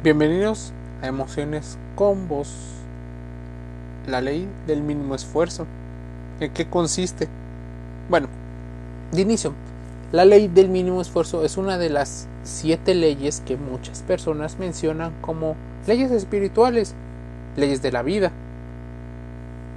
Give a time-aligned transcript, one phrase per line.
[0.00, 0.72] Bienvenidos
[1.02, 2.54] a Emociones con Vos.
[4.06, 5.66] La ley del mínimo esfuerzo.
[6.38, 7.26] ¿En qué consiste?
[8.08, 8.28] Bueno,
[9.10, 9.54] de inicio,
[10.12, 15.12] la ley del mínimo esfuerzo es una de las siete leyes que muchas personas mencionan
[15.20, 15.56] como
[15.88, 16.94] leyes espirituales,
[17.56, 18.30] leyes de la vida.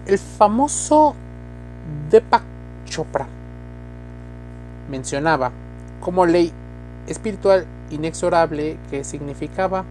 [0.06, 1.16] El famoso
[2.12, 2.44] Deepak
[2.86, 3.26] Chopra
[4.88, 5.52] mencionaba
[6.00, 6.52] como ley
[7.08, 9.84] espiritual inexorable que significaba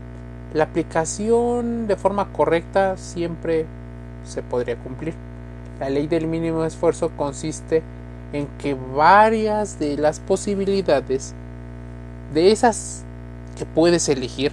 [0.52, 3.66] la aplicación de forma correcta siempre
[4.24, 5.14] se podría cumplir.
[5.78, 7.82] La ley del mínimo esfuerzo consiste
[8.32, 11.34] en que varias de las posibilidades
[12.34, 13.02] de esas
[13.56, 14.52] que puedes elegir,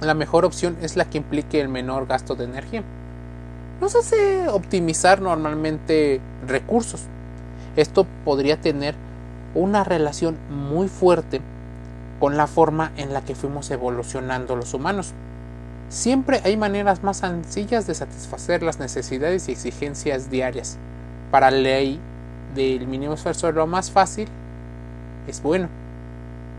[0.00, 2.82] la mejor opción es la que implique el menor gasto de energía.
[3.80, 7.02] Nos hace optimizar normalmente recursos.
[7.76, 8.94] Esto podría tener
[9.54, 11.40] una relación muy fuerte
[12.20, 15.12] con la forma en la que fuimos evolucionando los humanos.
[15.88, 20.76] Siempre hay maneras más sencillas de satisfacer las necesidades y exigencias diarias.
[21.30, 22.00] Para la ley
[22.54, 24.28] del mínimo esfuerzo lo más fácil
[25.26, 25.68] es bueno,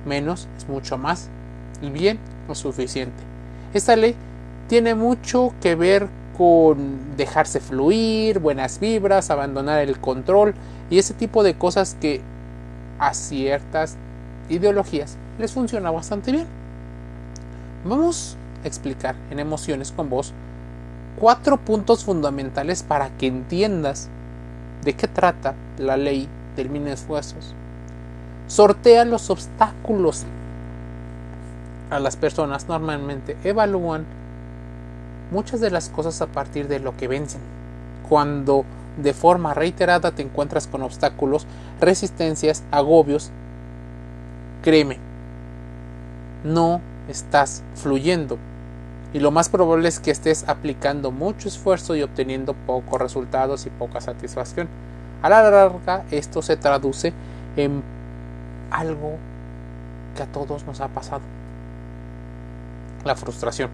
[0.06, 1.30] menos es mucho más
[1.82, 3.24] y bien o suficiente.
[3.74, 4.16] Esta ley
[4.68, 6.08] tiene mucho que ver
[6.38, 10.54] con dejarse fluir, buenas vibras, abandonar el control
[10.90, 12.22] y ese tipo de cosas que
[12.98, 13.96] a ciertas
[14.50, 16.48] ideologías les funciona bastante bien.
[17.86, 20.34] Vamos a explicar en emociones con vos
[21.18, 24.10] cuatro puntos fundamentales para que entiendas
[24.84, 27.54] de qué trata la ley del mínimo esfuerzos.
[28.48, 30.24] Sortea los obstáculos.
[31.90, 34.06] A las personas normalmente evalúan
[35.32, 37.42] muchas de las cosas a partir de lo que vencen.
[38.08, 38.66] Cuando
[39.02, 41.46] de forma reiterada te encuentras con obstáculos,
[41.80, 43.30] resistencias, agobios,
[44.62, 45.09] créeme,
[46.44, 48.38] no estás fluyendo.
[49.14, 53.70] Y lo más probable es que estés aplicando mucho esfuerzo y obteniendo pocos resultados y
[53.70, 54.68] poca satisfacción.
[55.22, 57.14] A la larga esto se traduce
[57.58, 57.84] en
[58.72, 59.18] algo
[60.16, 61.22] que a todos nos ha pasado.
[63.04, 63.70] La frustración.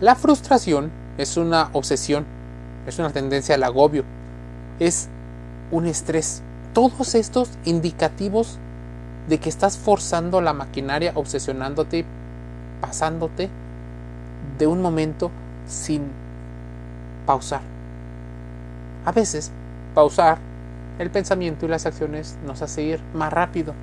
[0.00, 2.24] La frustración es una obsesión,
[2.86, 4.04] es una tendencia al agobio,
[4.78, 5.08] es
[5.70, 6.42] un estrés.
[6.72, 8.58] Todos estos indicativos
[9.28, 12.04] de que estás forzando la maquinaria, obsesionándote,
[12.80, 13.48] pasándote
[14.58, 15.30] de un momento
[15.66, 16.02] sin
[17.26, 17.60] pausar.
[19.04, 19.50] A veces,
[19.94, 20.38] pausar
[20.98, 23.74] el pensamiento y las acciones nos hace ir más rápido.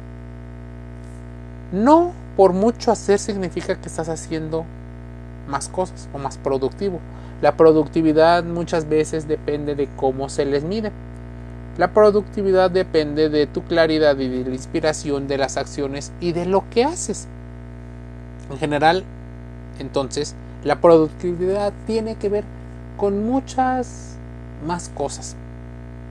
[1.72, 4.66] No por mucho hacer significa que estás haciendo
[5.48, 7.00] más cosas o más productivo.
[7.42, 10.92] La productividad muchas veces depende de cómo se les mide.
[11.78, 16.46] La productividad depende de tu claridad y de la inspiración de las acciones y de
[16.46, 17.28] lo que haces.
[18.52, 19.04] En general,
[19.80, 22.44] entonces, la productividad tiene que ver
[22.98, 24.16] con muchas
[24.68, 25.36] más cosas,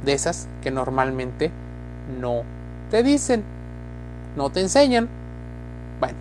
[0.05, 1.51] de esas que normalmente
[2.21, 2.43] no
[2.91, 3.45] te dicen,
[4.37, 5.09] no te enseñan.
[6.01, 6.17] Bueno,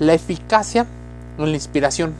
[0.00, 0.86] la eficacia
[1.38, 2.12] o la inspiración.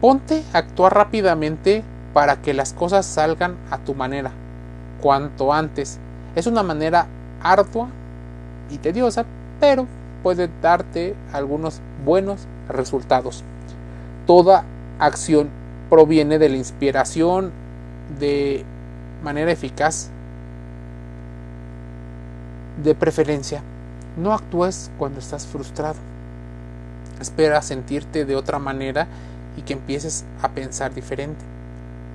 [0.00, 4.32] Ponte a actuar rápidamente para que las cosas salgan a tu manera,
[5.00, 5.98] cuanto antes.
[6.34, 7.06] Es una manera
[7.42, 7.88] ardua
[8.70, 9.24] y tediosa,
[9.60, 9.86] pero
[10.22, 13.44] puede darte algunos buenos resultados.
[14.26, 14.64] Toda
[14.98, 15.48] acción
[15.88, 17.50] proviene de la inspiración
[18.18, 18.64] de
[19.22, 20.08] manera eficaz.
[22.82, 23.62] De preferencia,
[24.16, 25.96] no actúes cuando estás frustrado.
[27.20, 29.06] Espera sentirte de otra manera
[29.56, 31.59] y que empieces a pensar diferente.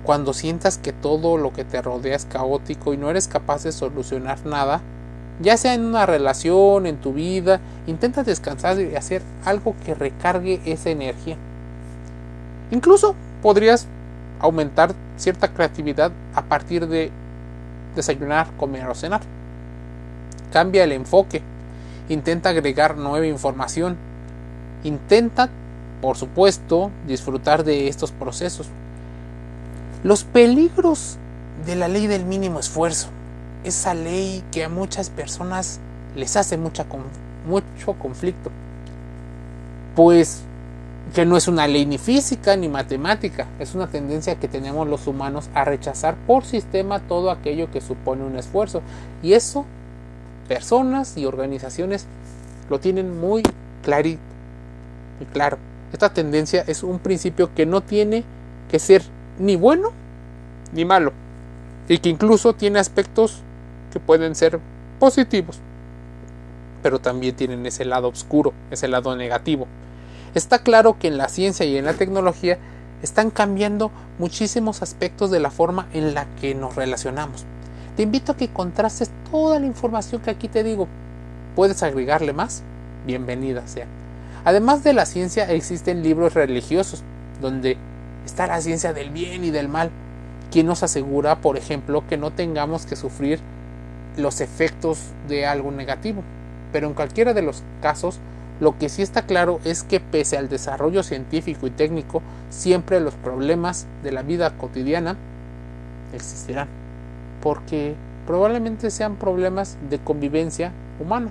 [0.06, 3.72] Cuando sientas que todo lo que te rodea es caótico y no eres capaz de
[3.72, 4.80] solucionar nada,
[5.40, 7.58] ya sea en una relación, en tu vida,
[7.88, 11.36] intenta descansar y hacer algo que recargue esa energía.
[12.70, 13.88] Incluso podrías
[14.38, 17.10] aumentar cierta creatividad a partir de
[17.96, 19.22] desayunar, comer o cenar.
[20.52, 21.42] Cambia el enfoque.
[22.08, 23.96] Intenta agregar nueva información.
[24.84, 25.48] Intenta,
[26.00, 28.68] por supuesto, disfrutar de estos procesos.
[30.06, 31.16] Los peligros
[31.66, 33.08] de la ley del mínimo esfuerzo.
[33.64, 35.80] Esa ley que a muchas personas
[36.14, 36.86] les hace mucho
[37.98, 38.52] conflicto.
[39.96, 40.42] Pues
[41.12, 45.08] que no es una ley ni física ni matemática, es una tendencia que tenemos los
[45.08, 48.82] humanos a rechazar por sistema todo aquello que supone un esfuerzo.
[49.24, 49.64] Y eso
[50.46, 52.06] personas y organizaciones
[52.70, 53.42] lo tienen muy
[53.82, 54.22] clarito,
[55.18, 55.58] muy claro.
[55.92, 58.22] Esta tendencia es un principio que no tiene
[58.70, 59.92] que ser ni bueno
[60.72, 61.12] ni malo
[61.88, 63.42] y que incluso tiene aspectos
[63.92, 64.58] que pueden ser
[64.98, 65.58] positivos.
[66.82, 69.66] pero también tienen ese lado oscuro, ese lado negativo.
[70.34, 72.58] Está claro que en la ciencia y en la tecnología
[73.02, 73.90] están cambiando
[74.20, 77.44] muchísimos aspectos de la forma en la que nos relacionamos.
[77.96, 80.86] Te invito a que contrastes toda la información que aquí te digo.
[81.56, 82.62] ¿Puedes agregarle más?
[83.04, 83.86] Bienvenida sea.
[84.44, 87.02] Además de la ciencia existen libros religiosos
[87.40, 87.78] donde
[88.26, 89.90] está la ciencia del bien y del mal,
[90.50, 93.40] quien nos asegura, por ejemplo, que no tengamos que sufrir
[94.16, 96.22] los efectos de algo negativo.
[96.72, 98.18] Pero en cualquiera de los casos,
[98.60, 103.14] lo que sí está claro es que pese al desarrollo científico y técnico, siempre los
[103.14, 105.16] problemas de la vida cotidiana
[106.12, 106.68] existirán,
[107.42, 107.94] porque
[108.26, 111.28] probablemente sean problemas de convivencia humana.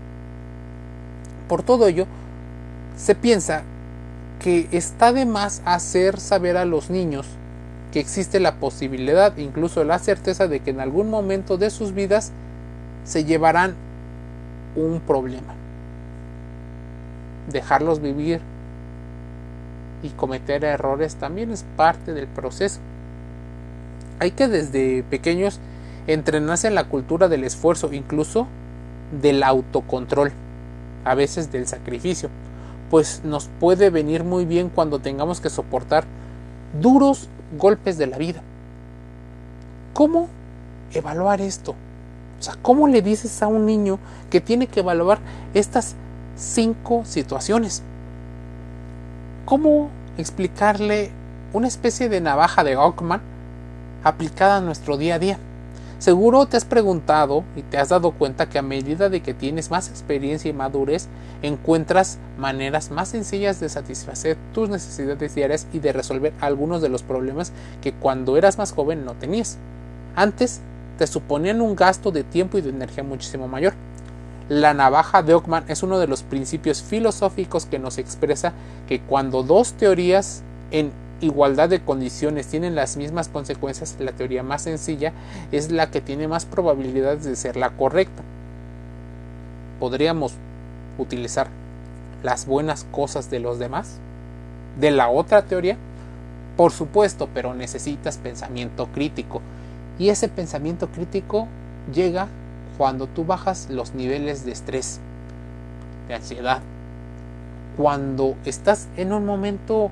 [1.47, 2.05] Por todo ello,
[2.95, 3.63] se piensa
[4.45, 7.25] que está de más hacer saber a los niños
[7.91, 12.31] que existe la posibilidad, incluso la certeza de que en algún momento de sus vidas
[13.05, 13.73] se llevarán
[14.75, 15.55] un problema.
[17.51, 18.39] Dejarlos vivir
[20.03, 22.79] y cometer errores también es parte del proceso.
[24.19, 25.59] Hay que desde pequeños
[26.05, 28.45] entrenarse en la cultura del esfuerzo, incluso
[29.19, 30.31] del autocontrol,
[31.03, 32.29] a veces del sacrificio,
[32.89, 36.05] pues nos puede venir muy bien cuando tengamos que soportar
[36.81, 38.41] duros golpes de la vida.
[39.93, 40.27] ¿Cómo
[40.93, 41.75] evaluar esto?
[42.39, 43.97] O sea, ¿cómo le dices a un niño
[44.29, 45.19] que tiene que evaluar
[45.53, 45.95] estas
[46.35, 47.81] cinco situaciones?
[49.45, 51.11] ¿Cómo explicarle
[51.53, 53.21] una especie de navaja de Ockman
[54.03, 55.39] aplicada a nuestro día a día?
[55.99, 59.71] Seguro te has preguntado y te has dado cuenta que a medida de que tienes
[59.71, 61.07] más experiencia y madurez,
[61.41, 67.01] encuentras maneras más sencillas de satisfacer tus necesidades diarias y de resolver algunos de los
[67.01, 69.57] problemas que cuando eras más joven no tenías.
[70.15, 70.59] Antes
[70.97, 73.73] te suponían un gasto de tiempo y de energía muchísimo mayor.
[74.49, 78.53] La navaja de Ockman es uno de los principios filosóficos que nos expresa
[78.87, 80.91] que cuando dos teorías en
[81.21, 85.13] igualdad de condiciones tienen las mismas consecuencias, la teoría más sencilla
[85.51, 88.23] es la que tiene más probabilidades de ser la correcta.
[89.79, 90.33] Podríamos
[90.97, 91.47] utilizar
[92.23, 93.97] las buenas cosas de los demás,
[94.79, 95.77] de la otra teoría,
[96.57, 99.41] por supuesto, pero necesitas pensamiento crítico.
[99.99, 101.47] Y ese pensamiento crítico
[101.93, 102.27] llega
[102.77, 104.99] cuando tú bajas los niveles de estrés,
[106.07, 106.61] de ansiedad,
[107.77, 109.91] cuando estás en un momento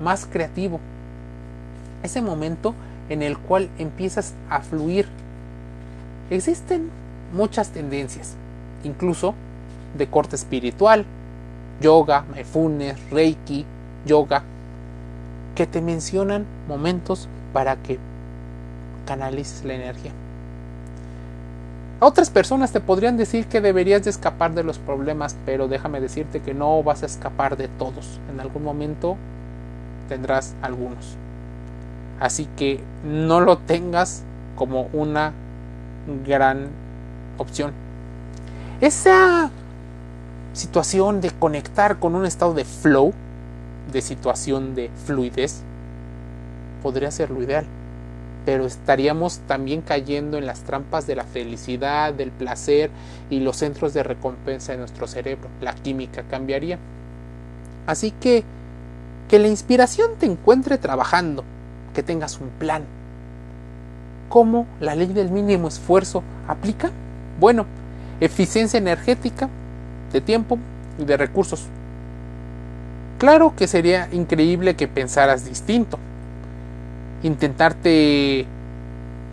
[0.00, 0.80] más creativo,
[2.02, 2.74] ese momento
[3.08, 5.06] en el cual empiezas a fluir.
[6.30, 6.90] Existen
[7.32, 8.34] muchas tendencias,
[8.84, 9.34] incluso
[9.96, 11.04] de corte espiritual,
[11.80, 13.64] yoga, mindfulness, reiki,
[14.06, 14.42] yoga,
[15.54, 17.98] que te mencionan momentos para que
[19.06, 20.12] canalices la energía.
[21.98, 26.40] Otras personas te podrían decir que deberías de escapar de los problemas, pero déjame decirte
[26.42, 28.20] que no vas a escapar de todos.
[28.30, 29.16] En algún momento
[30.08, 31.16] tendrás algunos.
[32.20, 34.22] Así que no lo tengas
[34.56, 35.32] como una
[36.26, 36.68] gran
[37.38, 37.72] opción.
[38.80, 39.50] Esa
[40.52, 43.12] situación de conectar con un estado de flow,
[43.92, 45.62] de situación de fluidez,
[46.82, 47.66] podría ser lo ideal
[48.46, 52.90] pero estaríamos también cayendo en las trampas de la felicidad, del placer
[53.28, 55.48] y los centros de recompensa de nuestro cerebro.
[55.60, 56.78] La química cambiaría.
[57.88, 58.44] Así que
[59.28, 61.44] que la inspiración te encuentre trabajando,
[61.94, 62.84] que tengas un plan.
[64.28, 66.90] ¿Cómo la ley del mínimo esfuerzo aplica?
[67.40, 67.66] Bueno,
[68.20, 69.48] eficiencia energética,
[70.12, 70.58] de tiempo
[70.98, 71.66] y de recursos.
[73.18, 75.98] Claro que sería increíble que pensaras distinto,
[77.22, 78.46] intentarte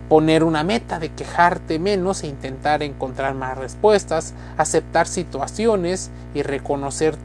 [0.10, 7.16] poner una meta de quejarte menos e intentar encontrar más respuestas, aceptar situaciones y reconocer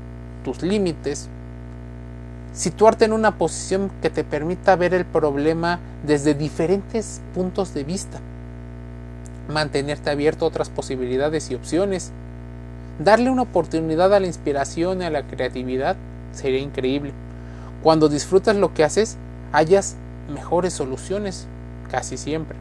[0.45, 1.29] tus límites,
[2.55, 8.19] situarte en una posición que te permita ver el problema desde diferentes puntos de vista,
[9.49, 12.11] mantenerte abierto a otras posibilidades y opciones,
[12.99, 15.97] darle una oportunidad a la inspiración y a la creatividad
[16.33, 17.13] sería increíble.
[17.83, 19.17] Cuando disfrutas lo que haces,
[19.53, 19.97] hayas
[20.29, 21.47] mejores soluciones
[21.91, 22.57] casi siempre.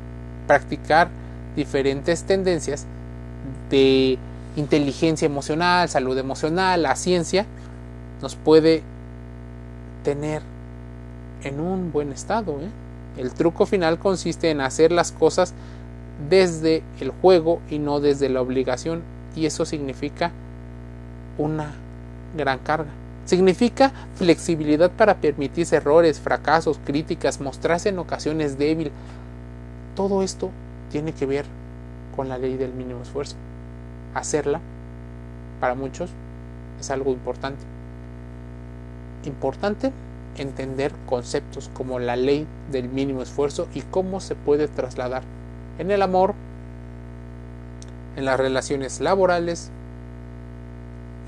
[0.45, 1.09] Practicar
[1.55, 2.85] diferentes tendencias
[3.69, 4.17] de
[4.55, 7.45] inteligencia emocional, salud emocional, la ciencia,
[8.21, 8.83] nos puede
[10.07, 10.41] tener
[11.43, 12.53] en un buen estado.
[12.61, 12.69] ¿eh?
[13.17, 15.53] El truco final consiste en hacer las cosas
[16.29, 19.01] desde el juego y no desde la obligación
[19.35, 20.31] y eso significa
[21.37, 21.73] una
[22.37, 22.89] gran carga.
[23.25, 28.91] Significa flexibilidad para permitirse errores, fracasos, críticas, mostrarse en ocasiones débil.
[29.93, 30.51] Todo esto
[30.89, 31.43] tiene que ver
[32.15, 33.35] con la ley del mínimo esfuerzo.
[34.15, 34.61] Hacerla
[35.59, 36.09] para muchos
[36.79, 37.76] es algo importante.
[39.25, 39.91] Importante
[40.37, 45.23] entender conceptos como la ley del mínimo esfuerzo y cómo se puede trasladar
[45.79, 46.33] en el amor,
[48.15, 49.71] en las relaciones laborales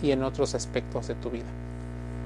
[0.01, 1.45] y en otros aspectos de tu vida.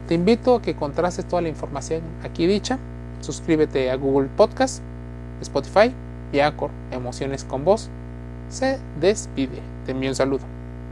[0.07, 2.77] Te invito a que contrastes toda la información aquí dicha.
[3.21, 4.81] Suscríbete a Google Podcast,
[5.41, 5.93] Spotify
[6.33, 7.89] y Acor Emociones con Voz.
[8.49, 9.61] Se despide.
[9.85, 10.52] Te envío un saludo.